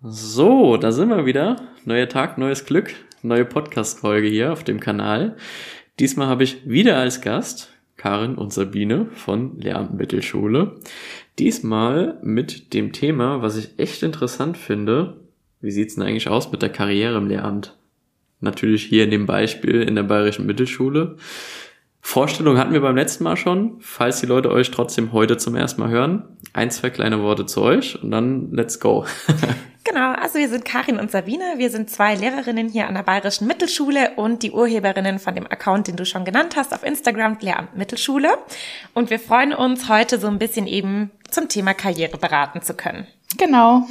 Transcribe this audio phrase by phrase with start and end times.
[0.00, 1.56] So, da sind wir wieder.
[1.84, 2.94] Neuer Tag, neues Glück.
[3.22, 5.36] Neue Podcast-Folge hier auf dem Kanal.
[5.98, 10.76] Diesmal habe ich wieder als Gast Karin und Sabine von Lehramt Mittelschule.
[11.40, 15.16] Diesmal mit dem Thema, was ich echt interessant finde.
[15.60, 17.76] Wie sieht's denn eigentlich aus mit der Karriere im Lehramt?
[18.38, 21.16] Natürlich hier in dem Beispiel in der Bayerischen Mittelschule.
[22.00, 23.78] Vorstellung hatten wir beim letzten Mal schon.
[23.80, 26.22] Falls die Leute euch trotzdem heute zum ersten Mal hören,
[26.52, 29.04] ein, zwei kleine Worte zu euch und dann let's go.
[29.88, 31.54] genau, also wir sind Karin und Sabine.
[31.56, 35.88] Wir sind zwei Lehrerinnen hier an der Bayerischen Mittelschule und die Urheberinnen von dem Account,
[35.88, 38.28] den du schon genannt hast, auf Instagram, Lehramt Mittelschule.
[38.94, 43.06] Und wir freuen uns, heute so ein bisschen eben zum Thema Karriere beraten zu können.
[43.36, 43.86] Genau.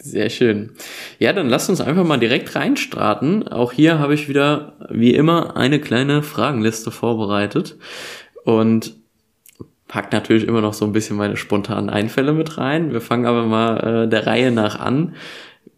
[0.00, 0.70] Sehr schön.
[1.18, 3.48] Ja, dann lasst uns einfach mal direkt reinstarten.
[3.48, 7.76] Auch hier habe ich wieder, wie immer, eine kleine Fragenliste vorbereitet
[8.44, 9.01] und
[9.92, 12.92] pack natürlich immer noch so ein bisschen meine spontanen Einfälle mit rein.
[12.92, 15.14] Wir fangen aber mal äh, der Reihe nach an.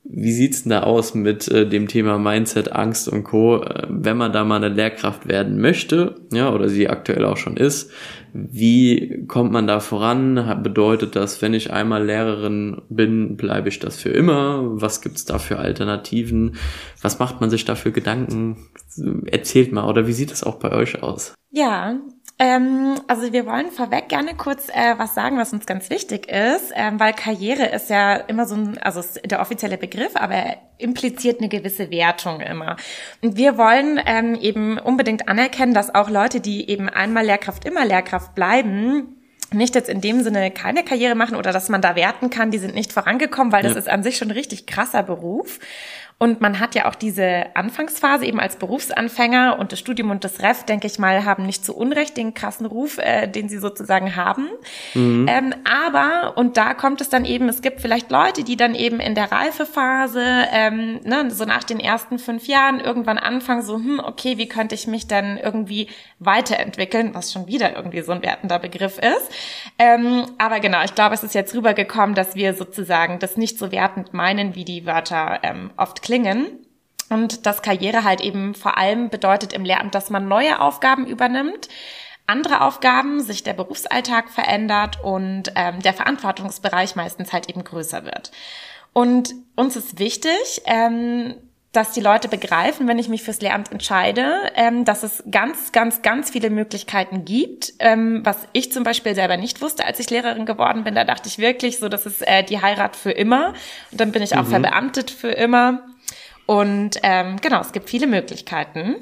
[0.04, 4.16] Wie sieht's denn da aus mit äh, dem Thema Mindset, Angst und Co., äh, wenn
[4.16, 7.90] man da mal eine Lehrkraft werden möchte, ja, oder sie aktuell auch schon ist?
[8.32, 10.60] Wie kommt man da voran?
[10.62, 14.80] Bedeutet das, wenn ich einmal Lehrerin bin, bleibe ich das für immer?
[14.80, 16.54] Was gibt's da für Alternativen?
[17.02, 18.59] Was macht man sich da für Gedanken?
[19.26, 21.34] Erzählt mal, oder wie sieht das auch bei euch aus?
[21.51, 21.96] Ja,
[22.38, 26.73] ähm, also wir wollen vorweg gerne kurz äh, was sagen, was uns ganz wichtig ist,
[26.74, 30.57] ähm, weil Karriere ist ja immer so ein, also ist der offizielle Begriff, aber er
[30.79, 32.77] impliziert eine gewisse Wertung immer.
[33.23, 37.85] Und wir wollen ähm, eben unbedingt anerkennen, dass auch Leute, die eben einmal Lehrkraft, immer
[37.85, 39.15] Lehrkraft bleiben,
[39.52, 42.59] nicht jetzt in dem Sinne keine Karriere machen oder dass man da werten kann, die
[42.59, 45.60] sind nicht vorangekommen, weil das ist an sich schon ein richtig krasser Beruf.
[46.18, 50.40] Und man hat ja auch diese Anfangsphase eben als Berufsanfänger und das Studium und das
[50.40, 54.15] Ref, denke ich mal, haben nicht zu Unrecht den krassen Ruf, äh, den sie sozusagen
[54.15, 54.48] haben.
[54.95, 55.26] Mhm.
[55.29, 59.01] Ähm, aber, und da kommt es dann eben, es gibt vielleicht Leute, die dann eben
[59.01, 64.00] in der Reifephase, ähm, ne, so nach den ersten fünf Jahren irgendwann anfangen, so, hm,
[64.03, 65.88] okay, wie könnte ich mich dann irgendwie
[66.21, 69.31] weiterentwickeln, was schon wieder irgendwie so ein wertender Begriff ist.
[69.78, 73.72] Ähm, aber genau, ich glaube, es ist jetzt rübergekommen, dass wir sozusagen das nicht so
[73.72, 76.47] wertend meinen, wie die Wörter ähm, oft klingen.
[77.10, 81.69] Und dass Karriere halt eben vor allem bedeutet im Lehramt, dass man neue Aufgaben übernimmt,
[82.26, 88.31] andere Aufgaben, sich der Berufsalltag verändert und ähm, der Verantwortungsbereich meistens halt eben größer wird.
[88.94, 91.34] Und uns ist wichtig, ähm,
[91.75, 96.03] dass die Leute begreifen, wenn ich mich fürs Lehramt entscheide, ähm, dass es ganz, ganz,
[96.03, 100.47] ganz viele Möglichkeiten gibt, ähm, was ich zum Beispiel selber nicht wusste, als ich Lehrerin
[100.47, 100.94] geworden bin.
[100.94, 103.54] Da dachte ich wirklich so, das ist äh, die Heirat für immer.
[103.91, 104.50] Und dann bin ich auch mhm.
[104.50, 105.82] verbeamtet für immer.
[106.47, 108.97] Und ähm, genau, es gibt viele Möglichkeiten.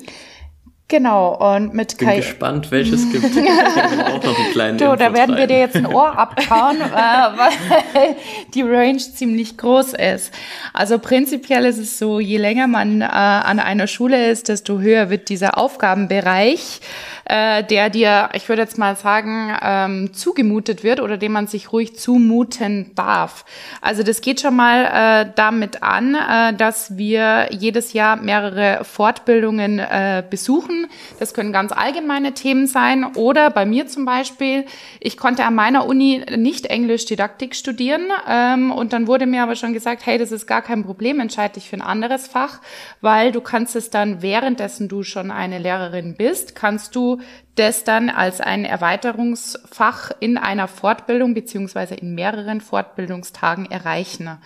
[0.92, 3.24] Genau, und mit Bin gespannt, welches gibt.
[3.24, 3.38] Ich
[4.04, 8.16] auch noch einen kleinen du, da werden wir dir jetzt ein Ohr abkauen, äh, weil
[8.52, 10.34] die Range ziemlich groß ist.
[10.74, 15.08] Also prinzipiell ist es so, je länger man äh, an einer Schule ist, desto höher
[15.08, 16.82] wird dieser Aufgabenbereich
[17.24, 21.72] äh, der dir, ich würde jetzt mal sagen, ähm, zugemutet wird oder dem man sich
[21.72, 23.44] ruhig zumuten darf.
[23.80, 24.84] Also das geht schon mal
[25.24, 30.22] äh, damit an, äh, dass wir jedes Jahr mehrere Fortbildungen äh,
[31.18, 34.66] Das können ganz allgemeine Themen sein oder bei mir zum Beispiel,
[35.00, 39.56] ich konnte an meiner Uni nicht Englisch Didaktik studieren ähm, und dann wurde mir aber
[39.56, 42.60] schon gesagt, hey, das ist gar kein Problem, entscheide dich für ein anderes Fach,
[43.00, 47.20] weil du kannst es dann währenddessen du schon eine Lehrerin bist, kannst du
[47.54, 54.38] das dann als ein Erweiterungsfach in einer Fortbildung beziehungsweise in mehreren Fortbildungstagen erreichen.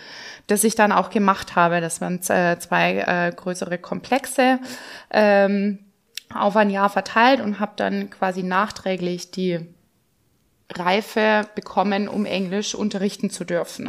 [0.49, 1.81] Das ich dann auch gemacht habe.
[1.81, 4.59] Das waren äh, zwei äh, größere Komplexe
[5.11, 5.79] ähm,
[6.35, 9.67] auf ein Jahr verteilt und habe dann quasi nachträglich die
[10.75, 13.89] Reife bekommen, um Englisch unterrichten zu dürfen.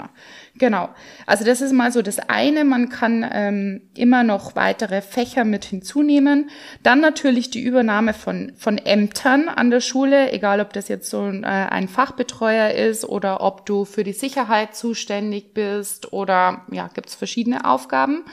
[0.56, 0.90] Genau.
[1.26, 2.66] Also das ist mal so das eine.
[2.66, 6.52] Man kann ähm, immer noch weitere Fächer mit hinzunehmen.
[6.84, 11.24] Dann natürlich die Übernahme von, von Ämtern an der Schule, egal ob das jetzt so
[11.24, 16.90] ein, äh, ein Fachbetreuer ist oder ob du für die Sicherheit zuständig bist oder ja,
[16.94, 18.23] gibt's verschiedene Aufgaben.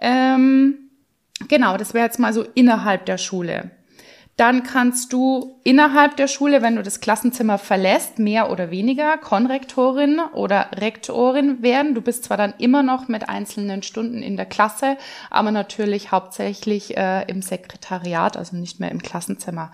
[0.00, 0.89] Ähm,
[1.48, 3.70] genau, das wäre jetzt mal so innerhalb der Schule.
[4.40, 10.18] Dann kannst du innerhalb der Schule, wenn du das Klassenzimmer verlässt, mehr oder weniger Konrektorin
[10.32, 11.94] oder Rektorin werden.
[11.94, 14.96] Du bist zwar dann immer noch mit einzelnen Stunden in der Klasse,
[15.28, 19.72] aber natürlich hauptsächlich äh, im Sekretariat, also nicht mehr im Klassenzimmer.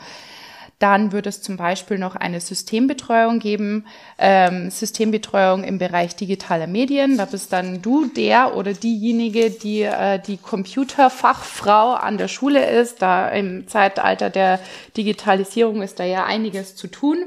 [0.79, 3.87] Dann würde es zum Beispiel noch eine Systembetreuung geben,
[4.19, 7.17] ähm, Systembetreuung im Bereich digitaler Medien.
[7.17, 13.01] Da bist dann du der oder diejenige, die äh, die Computerfachfrau an der Schule ist.
[13.01, 14.61] Da im Zeitalter der
[14.99, 17.25] Digitalisierung ist da ja einiges zu tun.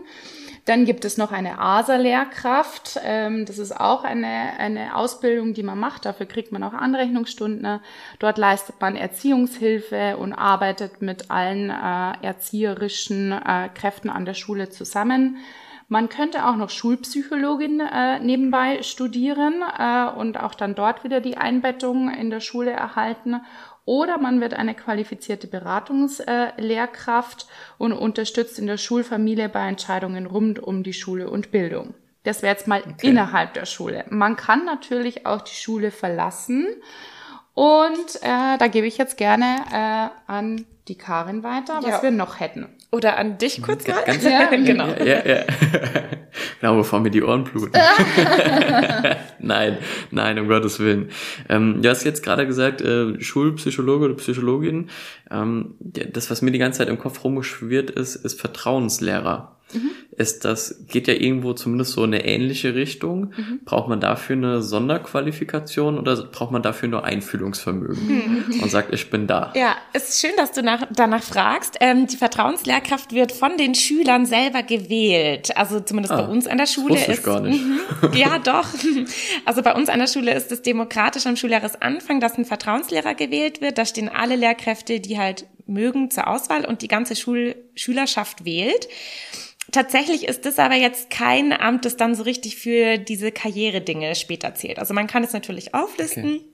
[0.66, 3.00] Dann gibt es noch eine ASA-Lehrkraft.
[3.04, 6.06] Ähm, das ist auch eine, eine Ausbildung, die man macht.
[6.06, 7.80] Dafür kriegt man auch Anrechnungsstunden.
[8.20, 14.70] Dort leistet man Erziehungshilfe und arbeitet mit allen äh, erzieherischen äh, Kräften an der Schule
[14.70, 15.38] zusammen.
[15.92, 19.64] Man könnte auch noch Schulpsychologin äh, nebenbei studieren
[20.18, 23.42] und auch dann dort wieder die Einbettung in der Schule erhalten.
[23.86, 27.46] Oder man wird eine qualifizierte Beratungslehrkraft äh,
[27.78, 31.96] und unterstützt in der Schulfamilie bei Entscheidungen rund um die Schule und Bildung.
[32.24, 33.08] Das wäre jetzt mal okay.
[33.08, 34.06] innerhalb der Schule.
[34.10, 36.68] Man kann natürlich auch die Schule verlassen.
[37.54, 42.04] Und äh, da gebe ich jetzt gerne äh, an die Karin weiter, was ja.
[42.04, 42.70] wir noch hätten.
[42.92, 44.04] Oder an dich kurz mal.
[44.04, 44.88] Ganz, ja, genau.
[44.88, 45.44] Ja, ja.
[46.60, 47.74] genau, bevor mir die Ohren bluten.
[49.40, 49.78] nein,
[50.10, 51.10] nein, um Gottes Willen.
[51.50, 54.90] Ähm, du hast jetzt gerade gesagt, äh, Schulpsychologe oder Psychologin.
[55.30, 59.92] Ähm, das, was mir die ganze Zeit im Kopf rumgeschwirrt ist, ist Vertrauenslehrer mhm.
[60.18, 63.34] ist das, geht ja irgendwo zumindest so in eine ähnliche Richtung.
[63.36, 63.62] Mhm.
[63.66, 68.62] Braucht man dafür eine Sonderqualifikation oder braucht man dafür nur Einfühlungsvermögen mhm.
[68.62, 69.54] und sagt, ich bin da?
[69.56, 71.78] Ja, es ist schön, dass du nach, danach fragst.
[71.80, 75.56] Ähm, die Vertrauenslehrkraft wird von den Schülern selber gewählt.
[75.58, 77.20] Also zumindest ah, bei uns an der Schule das ist.
[77.20, 77.64] Ich gar nicht.
[77.64, 77.80] Mhm,
[78.14, 78.68] ja, doch.
[79.46, 83.62] Also bei uns an der Schule ist es demokratisch am Schuljahresanfang, dass ein Vertrauenslehrer gewählt
[83.62, 83.78] wird.
[83.78, 88.88] Da stehen alle Lehrkräfte, die halt mögen, zur Auswahl und die ganze Schul Schülerschaft wählt.
[89.72, 94.56] Tatsächlich ist das aber jetzt kein Amt, das dann so richtig für diese Karrieredinge später
[94.56, 94.80] zählt.
[94.80, 96.46] Also man kann es natürlich auflisten, okay.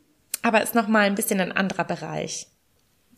[0.42, 2.48] aber ist noch mal ein bisschen ein anderer Bereich.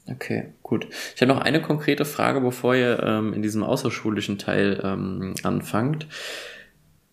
[0.10, 0.88] Okay, gut.
[1.16, 6.08] Ich habe noch eine konkrete Frage, bevor ihr ähm, in diesem außerschulischen Teil ähm, anfangt.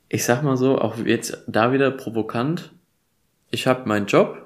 [0.09, 2.73] Ich sag mal so, auch jetzt da wieder provokant.
[3.51, 4.44] Ich habe meinen Job,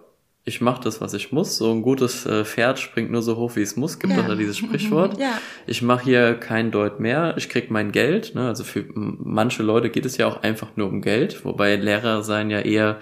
[0.49, 1.59] ich mache das, was ich muss.
[1.59, 4.23] So ein gutes äh, Pferd springt nur so hoch, wie es muss, gibt ja.
[4.23, 5.21] doch dieses Sprichwort.
[5.21, 5.39] Ja.
[5.67, 8.35] Ich mache hier kein Deut mehr, ich krieg mein Geld.
[8.35, 8.49] Ne?
[8.49, 12.51] Also für manche Leute geht es ja auch einfach nur um Geld, wobei Lehrer sein
[12.51, 12.99] ja eher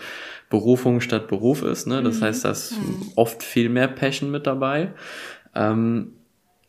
[0.51, 1.87] Berufung statt Beruf ist.
[1.87, 2.03] Ne?
[2.03, 2.25] Das mhm.
[2.25, 3.13] heißt, da ist mhm.
[3.15, 4.93] oft viel mehr Passion mit dabei.
[5.55, 6.13] Ähm,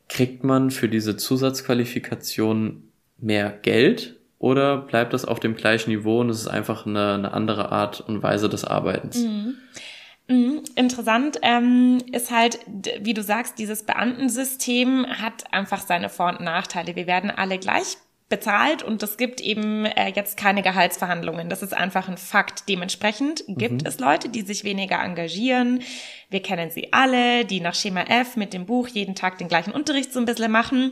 [0.08, 2.84] kriegt man für diese Zusatzqualifikation
[3.18, 7.34] mehr Geld oder bleibt das auf dem gleichen Niveau und es ist einfach eine, eine
[7.34, 9.18] andere Art und Weise des Arbeitens?
[9.18, 9.56] Mhm.
[10.28, 12.60] Mhm, interessant ähm, ist halt,
[13.00, 16.96] wie du sagst, dieses Beamtensystem hat einfach seine Vor- und Nachteile.
[16.98, 17.98] Wir werden alle gleich
[18.30, 21.50] bezahlt und es gibt eben äh, jetzt keine Gehaltsverhandlungen.
[21.50, 22.68] Das ist einfach ein Fakt.
[22.68, 23.88] Dementsprechend gibt mhm.
[23.88, 25.82] es Leute, die sich weniger engagieren.
[26.30, 29.72] Wir kennen sie alle, die nach Schema F mit dem Buch jeden Tag den gleichen
[29.72, 30.92] Unterricht so ein bisschen machen.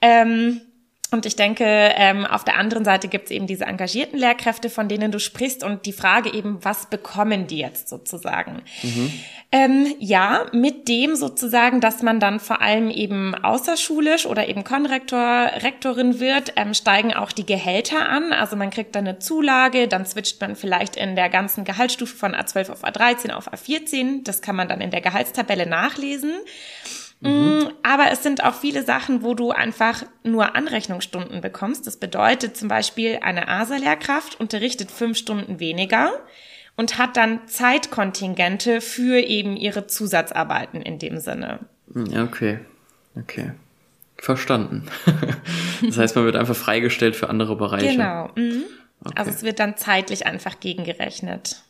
[0.00, 0.60] Ähm,
[1.10, 4.88] und ich denke, ähm, auf der anderen Seite gibt es eben diese engagierten Lehrkräfte, von
[4.88, 8.62] denen du sprichst und die Frage eben, was bekommen die jetzt sozusagen?
[8.82, 9.12] Mhm.
[9.50, 15.50] Ähm, ja, mit dem sozusagen, dass man dann vor allem eben außerschulisch oder eben Konrektor,
[15.62, 18.34] Rektorin wird, ähm, steigen auch die Gehälter an.
[18.34, 22.34] Also man kriegt dann eine Zulage, dann switcht man vielleicht in der ganzen Gehaltsstufe von
[22.34, 24.24] A12 auf A13 auf A14.
[24.24, 26.32] Das kann man dann in der Gehaltstabelle nachlesen.
[27.20, 27.30] Mhm.
[27.30, 31.86] Mm, aber es sind auch viele Sachen, wo du einfach nur Anrechnungsstunden bekommst.
[31.86, 36.12] Das bedeutet zum Beispiel, eine ASA-Lehrkraft unterrichtet fünf Stunden weniger
[36.76, 41.60] und hat dann Zeitkontingente für eben ihre Zusatzarbeiten in dem Sinne.
[41.88, 42.60] Mm, okay,
[43.16, 43.52] okay.
[44.16, 44.88] Verstanden.
[45.82, 47.88] das heißt, man wird einfach freigestellt für andere Bereiche.
[47.88, 48.30] Genau.
[48.34, 48.64] Mhm.
[49.04, 49.14] Okay.
[49.16, 51.62] Also es wird dann zeitlich einfach gegengerechnet.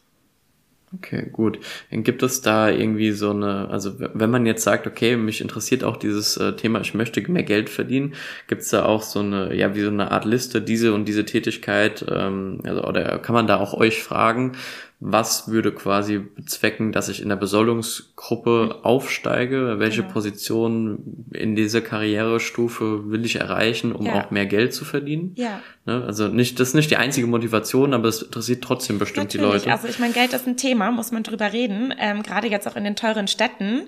[0.95, 1.59] Okay, gut.
[1.91, 5.85] Dann gibt es da irgendwie so eine, also wenn man jetzt sagt, okay, mich interessiert
[5.85, 8.15] auch dieses äh, Thema, ich möchte mehr Geld verdienen,
[8.47, 11.27] gibt es da auch so eine, ja, wie so eine Art Liste, diese und diese
[11.27, 14.53] Tätigkeit, ähm, also, oder kann man da auch euch fragen,
[15.01, 19.79] was würde quasi bezwecken, dass ich in der Besoldungsgruppe aufsteige?
[19.79, 20.13] Welche genau.
[20.13, 24.15] Position in dieser Karrierestufe will ich erreichen, um ja.
[24.15, 25.35] auch mehr Geld zu verdienen?
[25.37, 25.61] Ja.
[25.87, 26.03] Ne?
[26.05, 29.63] Also nicht, das ist nicht die einzige Motivation, aber es interessiert trotzdem bestimmt Natürlich.
[29.63, 29.73] die Leute.
[29.73, 32.75] Also ich meine, Geld ist ein Thema, muss man drüber reden, ähm, gerade jetzt auch
[32.75, 33.83] in den teuren Städten.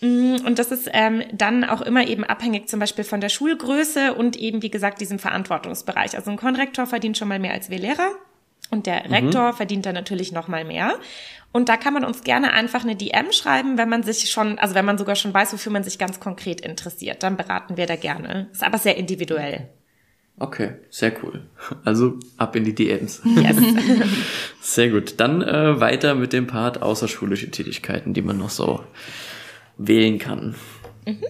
[0.00, 4.14] Mm, und das ist ähm, dann auch immer eben abhängig zum Beispiel von der Schulgröße
[4.14, 6.16] und eben, wie gesagt, diesem Verantwortungsbereich.
[6.16, 8.10] Also ein Konrektor verdient schon mal mehr als wir Lehrer.
[8.70, 9.14] Und der mhm.
[9.14, 9.56] Rektor mhm.
[9.56, 10.94] verdient dann natürlich noch mal mehr.
[11.52, 14.74] Und da kann man uns gerne einfach eine DM schreiben, wenn man sich schon, also
[14.74, 17.22] wenn man sogar schon weiß, wofür man sich ganz konkret interessiert.
[17.22, 18.48] Dann beraten wir da gerne.
[18.52, 19.68] Ist aber sehr individuell.
[20.40, 21.42] Okay, sehr cool.
[21.84, 23.22] Also ab in die DMs.
[23.24, 23.56] Yes.
[24.60, 25.14] sehr gut.
[25.18, 28.84] Dann äh, weiter mit dem Part außerschulische Tätigkeiten, die man noch so
[29.78, 30.54] wählen kann.
[31.06, 31.24] Mhm.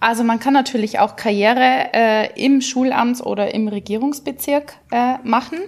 [0.00, 5.58] Also man kann natürlich auch Karriere äh, im Schulamt oder im Regierungsbezirk äh, machen.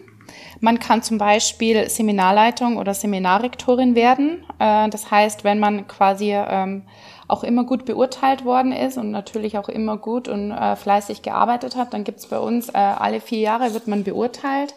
[0.64, 4.46] Man kann zum Beispiel Seminarleitung oder Seminarrektorin werden.
[4.58, 6.84] Äh, das heißt, wenn man quasi ähm,
[7.28, 11.76] auch immer gut beurteilt worden ist und natürlich auch immer gut und äh, fleißig gearbeitet
[11.76, 14.74] hat, dann gibt's bei uns äh, alle vier Jahre wird man beurteilt.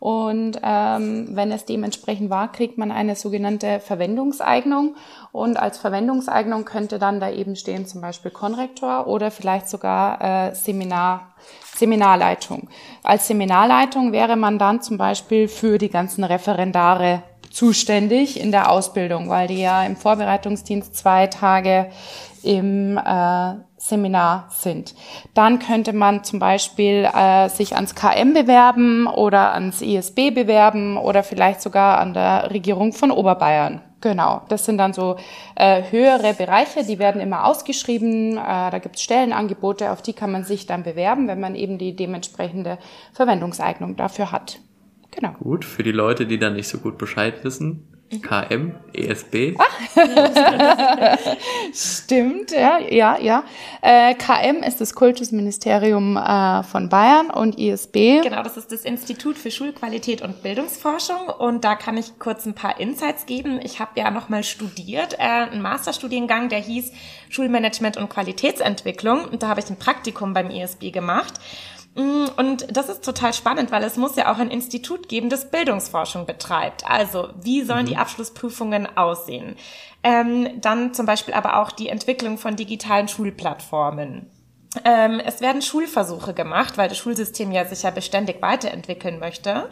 [0.00, 4.96] Und ähm, wenn es dementsprechend war, kriegt man eine sogenannte Verwendungseignung.
[5.30, 10.54] Und als Verwendungseignung könnte dann da eben stehen zum Beispiel Konrektor oder vielleicht sogar äh,
[10.54, 11.34] Seminar,
[11.76, 12.68] Seminarleitung.
[13.02, 19.28] Als Seminarleitung wäre man dann zum Beispiel für die ganzen Referendare zuständig in der Ausbildung,
[19.28, 21.90] weil die ja im Vorbereitungsdienst zwei Tage
[22.42, 24.94] im äh, Seminar sind.
[25.32, 31.22] Dann könnte man zum Beispiel äh, sich ans KM bewerben oder ans ISB bewerben oder
[31.22, 33.80] vielleicht sogar an der Regierung von Oberbayern.
[34.02, 35.16] Genau, das sind dann so
[35.56, 38.32] äh, höhere Bereiche, die werden immer ausgeschrieben.
[38.32, 41.78] Äh, da gibt es Stellenangebote, auf die kann man sich dann bewerben, wenn man eben
[41.78, 42.78] die dementsprechende
[43.12, 44.58] Verwendungseignung dafür hat.
[45.10, 45.32] Genau.
[45.42, 47.89] Gut, für die Leute, die dann nicht so gut Bescheid wissen.
[48.18, 49.56] KM, ESB.
[51.72, 53.44] Stimmt, ja, ja, ja.
[53.82, 58.22] Äh, KM ist das Kultusministerium äh, von Bayern und ISB.
[58.22, 62.54] Genau, das ist das Institut für Schulqualität und Bildungsforschung und da kann ich kurz ein
[62.54, 63.60] paar Insights geben.
[63.62, 66.90] Ich habe ja nochmal studiert, äh, einen Masterstudiengang, der hieß
[67.28, 71.34] Schulmanagement und Qualitätsentwicklung und da habe ich ein Praktikum beim ISB gemacht.
[71.94, 75.50] Mm, und das ist total spannend, weil es muss ja auch ein Institut geben, das
[75.50, 76.88] Bildungsforschung betreibt.
[76.88, 77.90] Also wie sollen mhm.
[77.90, 79.56] die Abschlussprüfungen aussehen?
[80.02, 84.30] Ähm, dann zum Beispiel aber auch die Entwicklung von digitalen Schulplattformen.
[84.84, 89.68] Ähm, es werden Schulversuche gemacht, weil das Schulsystem ja sich ja beständig weiterentwickeln möchte.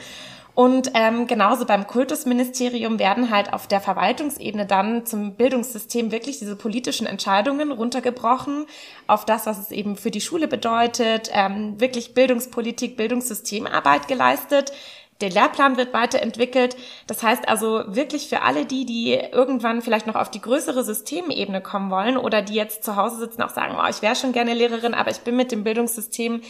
[0.59, 6.57] Und ähm, genauso beim Kultusministerium werden halt auf der Verwaltungsebene dann zum Bildungssystem wirklich diese
[6.57, 8.67] politischen Entscheidungen runtergebrochen
[9.07, 14.73] auf das, was es eben für die Schule bedeutet, ähm, wirklich Bildungspolitik, Bildungssystemarbeit geleistet.
[15.21, 16.77] Der Lehrplan wird weiterentwickelt.
[17.07, 21.61] Das heißt also wirklich für alle die, die irgendwann vielleicht noch auf die größere Systemebene
[21.61, 24.55] kommen wollen oder die jetzt zu Hause sitzen, auch sagen, oh, ich wäre schon gerne
[24.55, 26.43] Lehrerin, aber ich bin mit dem Bildungssystem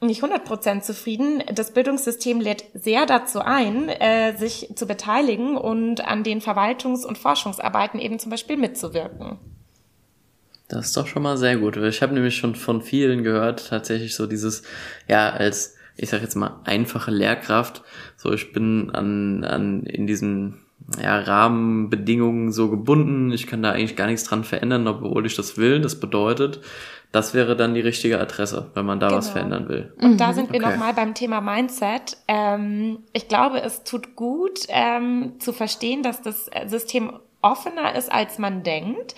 [0.00, 1.42] nicht 100% zufrieden.
[1.54, 7.18] Das Bildungssystem lädt sehr dazu ein, äh, sich zu beteiligen und an den Verwaltungs- und
[7.18, 9.38] Forschungsarbeiten eben zum Beispiel mitzuwirken.
[10.68, 11.76] Das ist doch schon mal sehr gut.
[11.76, 14.62] Ich habe nämlich schon von vielen gehört, tatsächlich so dieses,
[15.08, 17.82] ja, als, ich sag jetzt mal, einfache Lehrkraft.
[18.16, 20.63] So, ich bin an, an in diesen
[21.00, 23.32] ja, Rahmenbedingungen so gebunden.
[23.32, 25.80] Ich kann da eigentlich gar nichts dran verändern, obwohl ich das will.
[25.80, 26.60] Das bedeutet,
[27.12, 29.18] das wäre dann die richtige Adresse, wenn man da genau.
[29.18, 29.92] was verändern will.
[30.02, 30.32] Und da mhm.
[30.34, 30.70] sind wir okay.
[30.70, 32.18] nochmal beim Thema Mindset.
[32.28, 38.38] Ähm, ich glaube, es tut gut ähm, zu verstehen, dass das System offener ist, als
[38.38, 39.14] man denkt.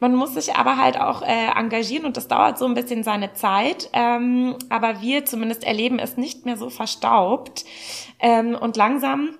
[0.00, 3.32] Man muss sich aber halt auch äh, engagieren und das dauert so ein bisschen seine
[3.32, 3.88] Zeit.
[3.94, 7.64] Ähm, aber wir zumindest erleben es nicht mehr so verstaubt.
[8.18, 9.30] Ähm, und langsam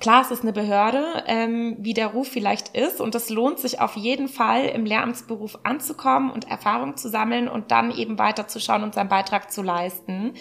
[0.00, 3.80] Klar, es ist eine Behörde, ähm, wie der Ruf vielleicht ist, und es lohnt sich
[3.80, 8.94] auf jeden Fall, im Lehramtsberuf anzukommen und Erfahrung zu sammeln und dann eben weiterzuschauen und
[8.94, 10.32] seinen Beitrag zu leisten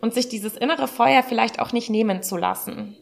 [0.00, 2.96] und sich dieses innere Feuer vielleicht auch nicht nehmen zu lassen.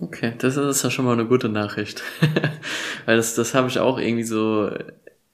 [0.00, 2.02] Okay, das ist ja schon mal eine gute Nachricht.
[3.06, 4.70] Weil das, das habe ich auch irgendwie so,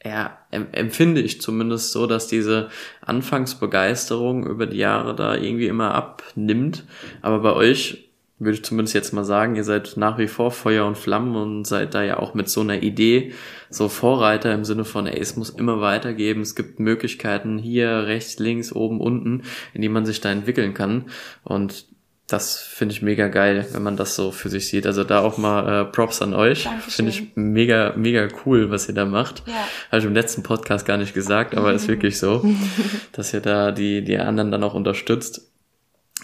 [0.03, 2.71] ja, empfinde ich zumindest so, dass diese
[3.03, 6.85] Anfangsbegeisterung über die Jahre da irgendwie immer abnimmt.
[7.23, 10.87] Aber bei euch würde ich zumindest jetzt mal sagen, ihr seid nach wie vor Feuer
[10.87, 13.33] und Flammen und seid da ja auch mit so einer Idee
[13.71, 18.39] so Vorreiter im Sinne von, ey, es muss immer weitergeben, es gibt Möglichkeiten hier, rechts,
[18.39, 21.07] links, oben, unten, in die man sich da entwickeln kann
[21.45, 21.87] und
[22.27, 24.87] das finde ich mega geil, wenn man das so für sich sieht.
[24.87, 26.67] Also da auch mal äh, Props an euch.
[26.89, 29.43] Finde ich mega, mega cool, was ihr da macht.
[29.47, 29.55] Ja.
[29.91, 32.43] Habe ich im letzten Podcast gar nicht gesagt, aber ist wirklich so,
[33.13, 35.51] dass ihr da die, die anderen dann auch unterstützt.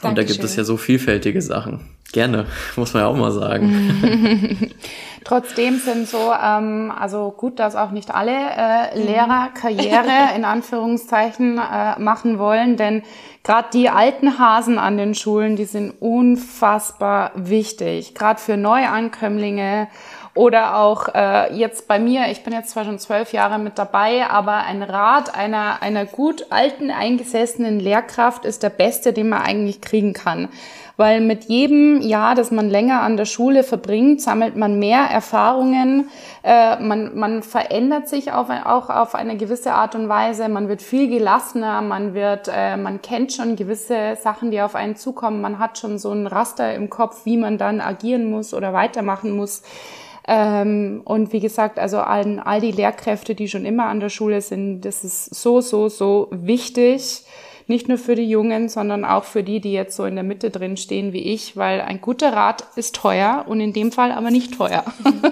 [0.02, 0.10] Dankeschön.
[0.10, 1.80] Und da gibt es ja so vielfältige Sachen.
[2.12, 4.70] Gerne, muss man ja auch mal sagen.
[5.24, 11.58] Trotzdem sind so, ähm, also gut, dass auch nicht alle äh, Lehrer Karriere in Anführungszeichen
[11.58, 13.02] äh, machen wollen, denn
[13.44, 19.88] gerade die alten Hasen an den Schulen, die sind unfassbar wichtig, gerade für Neuankömmlinge
[20.34, 24.26] oder auch äh, jetzt bei mir, ich bin jetzt zwar schon zwölf Jahre mit dabei,
[24.28, 29.80] aber ein Rat einer, einer gut alten, eingesessenen Lehrkraft ist der beste, den man eigentlich
[29.80, 30.48] kriegen kann.
[30.96, 36.10] Weil mit jedem Jahr, das man länger an der Schule verbringt, sammelt man mehr Erfahrungen,
[36.44, 40.82] äh, man, man verändert sich auf, auch auf eine gewisse Art und Weise, man wird
[40.82, 45.58] viel gelassener, man wird, äh, man kennt schon gewisse Sachen, die auf einen zukommen, man
[45.58, 49.62] hat schon so ein Raster im Kopf, wie man dann agieren muss oder weitermachen muss.
[50.32, 54.40] Ähm, und wie gesagt, also all, all die Lehrkräfte, die schon immer an der Schule
[54.40, 57.24] sind, das ist so, so, so wichtig.
[57.66, 60.50] Nicht nur für die Jungen, sondern auch für die, die jetzt so in der Mitte
[60.50, 64.30] drin stehen wie ich, weil ein guter Rat ist teuer und in dem Fall aber
[64.30, 64.84] nicht teuer.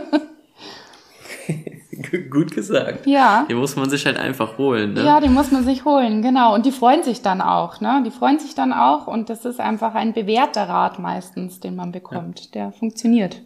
[2.31, 3.07] Gut gesagt.
[3.07, 3.47] Ja.
[3.49, 4.95] Die muss man sich halt einfach holen.
[4.95, 5.05] Ne?
[5.05, 6.55] Ja, die muss man sich holen, genau.
[6.55, 7.81] Und die freuen sich dann auch.
[7.81, 8.03] Ne?
[8.05, 11.93] Die freuen sich dann auch und das ist einfach ein bewährter Rat meistens, den man
[11.93, 12.47] bekommt.
[12.47, 12.51] Ja.
[12.55, 13.43] Der funktioniert.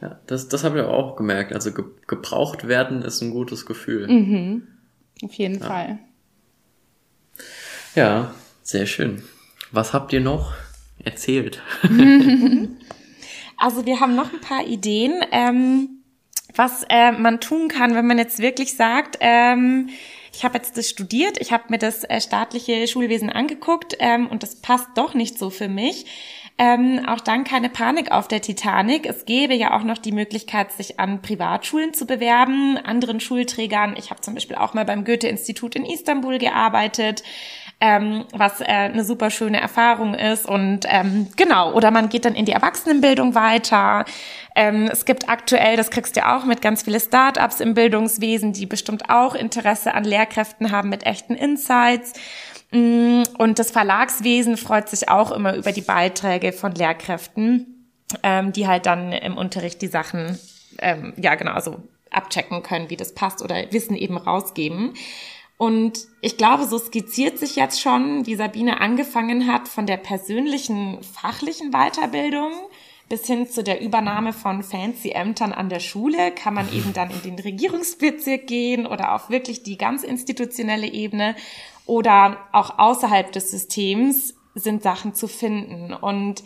[0.00, 1.52] Ja, das, das habe ich auch gemerkt.
[1.52, 4.06] Also ge gebraucht werden ist ein gutes Gefühl.
[4.08, 4.68] Mhm.
[5.22, 5.66] Auf jeden ja.
[5.66, 5.98] Fall.
[7.94, 9.22] Ja, sehr schön.
[9.72, 10.52] Was habt ihr noch
[11.02, 11.62] erzählt?
[13.56, 15.22] also wir haben noch ein paar Ideen.
[15.32, 15.96] Ähm
[16.56, 19.90] was äh, man tun kann, wenn man jetzt wirklich sagt, ähm,
[20.32, 24.42] ich habe jetzt das studiert, ich habe mir das äh, staatliche Schulwesen angeguckt ähm, und
[24.42, 26.06] das passt doch nicht so für mich.
[26.58, 29.06] Ähm, auch dann keine Panik auf der Titanic.
[29.06, 33.94] Es gäbe ja auch noch die Möglichkeit, sich an Privatschulen zu bewerben, anderen Schulträgern.
[33.98, 37.22] Ich habe zum Beispiel auch mal beim Goethe-Institut in Istanbul gearbeitet
[37.80, 40.46] ähm, was äh, eine super schöne Erfahrung ist.
[40.46, 44.06] Und ähm, genau, oder man geht dann in die Erwachsenenbildung weiter.
[44.54, 48.66] Ähm, es gibt aktuell, das kriegst du auch mit ganz viele Startups im Bildungswesen, die
[48.66, 52.14] bestimmt auch Interesse an Lehrkräften haben mit echten Insights.
[52.72, 57.90] Mm, und das Verlagswesen freut sich auch immer über die Beiträge von Lehrkräften,
[58.22, 60.38] ähm, die halt dann im Unterricht die Sachen,
[60.78, 61.76] ähm, ja genau, also
[62.10, 64.94] abchecken können, wie das passt oder Wissen eben rausgeben.
[65.58, 71.02] Und ich glaube, so skizziert sich jetzt schon, wie Sabine angefangen hat, von der persönlichen
[71.02, 72.52] fachlichen Weiterbildung
[73.08, 77.10] bis hin zu der Übernahme von fancy Ämtern an der Schule kann man eben dann
[77.10, 81.36] in den Regierungsbezirk gehen oder auf wirklich die ganz institutionelle Ebene
[81.86, 85.94] oder auch außerhalb des Systems sind Sachen zu finden.
[85.94, 86.42] Und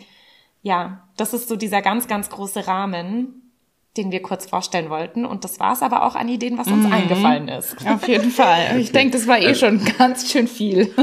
[0.61, 3.40] ja, das ist so dieser ganz, ganz große Rahmen
[3.97, 5.25] den wir kurz vorstellen wollten.
[5.25, 6.93] Und das war es aber auch an Ideen, was uns mhm.
[6.93, 7.75] eingefallen ist.
[7.85, 8.79] Auf jeden Fall.
[8.79, 10.93] Ich denke, das war eh schon ganz schön viel.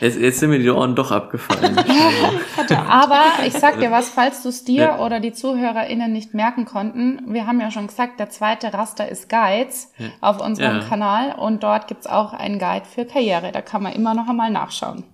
[0.00, 1.78] Jetzt, jetzt sind mir die Ohren doch abgefallen.
[2.88, 4.98] aber ich sag dir was, falls du es dir ja.
[4.98, 9.28] oder die ZuhörerInnen nicht merken konnten, wir haben ja schon gesagt, der zweite Raster ist
[9.28, 10.08] Guides ja.
[10.20, 10.88] auf unserem ja.
[10.88, 13.52] Kanal und dort gibt's auch einen Guide für Karriere.
[13.52, 15.04] Da kann man immer noch einmal nachschauen.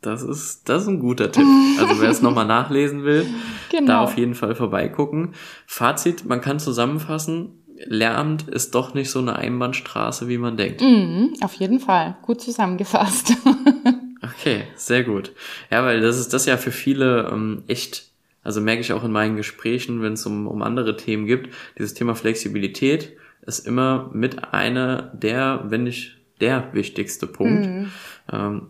[0.00, 1.44] Das ist, das ist ein guter Tipp.
[1.80, 3.26] Also wer es nochmal nachlesen will,
[3.70, 3.86] genau.
[3.86, 5.34] da auf jeden Fall vorbeigucken.
[5.66, 10.80] Fazit, man kann zusammenfassen, Lehramt ist doch nicht so eine Einbahnstraße, wie man denkt.
[10.80, 12.16] Mm, auf jeden Fall.
[12.22, 13.34] Gut zusammengefasst.
[14.22, 15.32] okay, sehr gut.
[15.70, 18.10] Ja, weil das ist das ja für viele ähm, echt,
[18.42, 21.94] also merke ich auch in meinen Gesprächen, wenn es um, um andere Themen gibt, dieses
[21.94, 27.66] Thema Flexibilität ist immer mit einer der, wenn nicht der wichtigste Punkt.
[27.66, 27.84] Mm.
[28.30, 28.62] Ähm,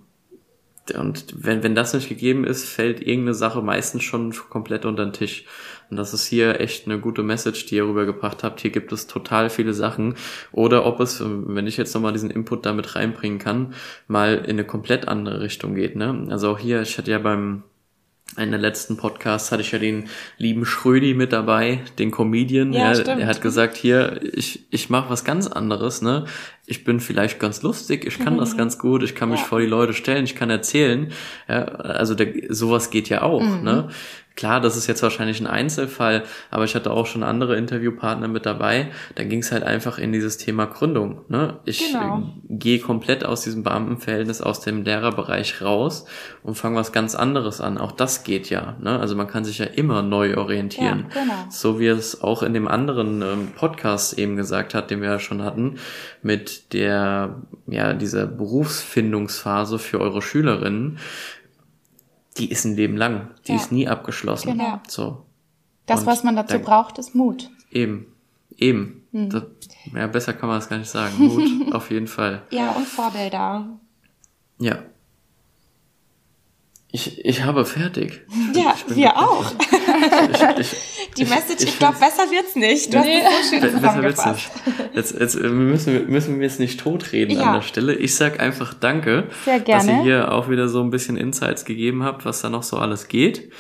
[0.93, 5.13] und wenn, wenn das nicht gegeben ist, fällt irgendeine Sache meistens schon komplett unter den
[5.13, 5.45] Tisch.
[5.91, 8.61] Und das ist hier echt eine gute Message, die ihr rübergebracht habt.
[8.61, 10.15] Hier gibt es total viele Sachen.
[10.53, 13.75] Oder ob es, wenn ich jetzt nochmal diesen Input damit reinbringen kann,
[14.07, 15.97] mal in eine komplett andere Richtung geht.
[15.97, 16.27] Ne?
[16.31, 17.63] Also auch hier, ich hatte ja beim
[18.37, 22.73] einen der letzten Podcasts hatte ich ja den lieben Schrödi mit dabei, den Comedian.
[22.73, 26.27] Ja, ja, er hat gesagt, hier, ich, ich mache was ganz anderes, ne?
[26.67, 28.39] Ich bin vielleicht ganz lustig, ich kann mhm.
[28.39, 29.47] das ganz gut, ich kann mich ja.
[29.47, 31.11] vor die Leute stellen, ich kann erzählen.
[31.49, 33.63] Ja, also der, sowas geht ja auch, mhm.
[33.63, 33.89] ne?
[34.39, 36.23] Klar, das ist jetzt wahrscheinlich ein Einzelfall,
[36.53, 38.93] aber ich hatte auch schon andere Interviewpartner mit dabei.
[39.17, 41.23] Da ging es halt einfach in dieses Thema Gründung.
[41.27, 41.59] Ne?
[41.65, 42.23] Ich genau.
[42.49, 46.05] gehe komplett aus diesem Beamtenverhältnis, aus dem Lehrerbereich raus
[46.45, 47.79] und fange was ganz anderes an.
[47.79, 48.77] Auch das geht ja.
[48.81, 49.01] Ne?
[49.01, 51.07] Also man kann sich ja immer neu orientieren.
[51.13, 51.35] Ja, genau.
[51.51, 55.19] So wie es auch in dem anderen ähm, Podcast eben gesagt hat, den wir ja
[55.19, 55.81] schon hatten,
[56.23, 60.99] mit der, ja, dieser Berufsfindungsphase für eure Schülerinnen
[62.39, 63.31] die ist ein Leben lang.
[63.47, 63.59] Die ja.
[63.59, 64.53] ist nie abgeschlossen.
[64.53, 64.81] Genau.
[64.89, 65.25] So.
[65.87, 67.51] Das, Und was man dazu dann, braucht, ist Mut.
[67.71, 68.07] Eben.
[68.57, 69.07] Eben.
[69.13, 69.31] Hm.
[69.31, 69.45] Das,
[69.95, 71.15] ja, besser kann man das gar nicht sagen.
[71.19, 72.43] Mut, auf jeden Fall.
[72.51, 73.67] Ja, und Vorbilder.
[74.59, 74.79] Ja.
[76.91, 78.23] Ich, ich habe fertig.
[78.55, 79.53] Ja, wir auch.
[80.33, 80.77] Ich, ich,
[81.19, 82.95] Die Message, ich, glaube, besser wird's nicht.
[82.95, 83.21] Du nee.
[83.23, 84.51] hast so schön zusammengefasst.
[84.95, 87.43] Jetzt, jetzt äh, müssen, müssen wir jetzt nicht totreden ja.
[87.43, 87.95] an der Stelle.
[87.95, 89.87] Ich sag einfach Danke, Sehr gerne.
[89.87, 92.79] dass ihr hier auch wieder so ein bisschen Insights gegeben habt, was da noch so
[92.79, 93.51] alles geht.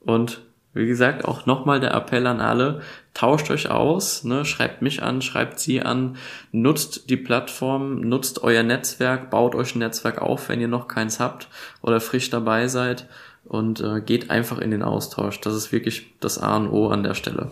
[0.00, 0.40] Und
[0.72, 2.80] wie gesagt, auch nochmal der Appell an alle,
[3.14, 6.16] tauscht euch aus, ne, schreibt mich an, schreibt sie an,
[6.50, 11.20] nutzt die Plattform, nutzt euer Netzwerk, baut euch ein Netzwerk auf, wenn ihr noch keins
[11.20, 11.48] habt
[11.82, 13.06] oder frisch dabei seid
[13.44, 15.40] und äh, geht einfach in den Austausch.
[15.40, 17.50] Das ist wirklich das A und O an der Stelle.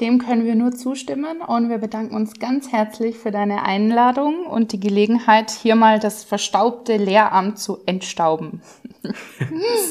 [0.00, 4.72] Dem können wir nur zustimmen und wir bedanken uns ganz herzlich für deine Einladung und
[4.72, 8.62] die Gelegenheit, hier mal das verstaubte Lehramt zu entstauben.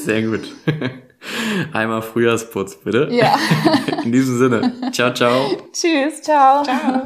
[0.04, 0.52] Sehr gut.
[1.72, 3.08] Einmal Frühjahrsputz, bitte.
[3.10, 3.38] Ja.
[4.04, 4.90] In diesem Sinne.
[4.92, 5.46] Ciao, ciao.
[5.72, 6.62] Tschüss, ciao.
[6.64, 7.02] Ciao.